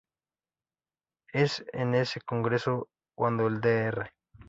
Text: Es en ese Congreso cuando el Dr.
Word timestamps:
Es 1.31 1.63
en 1.73 1.93
ese 1.93 2.21
Congreso 2.21 2.89
cuando 3.15 3.45
el 3.45 3.61
Dr. 3.61 4.09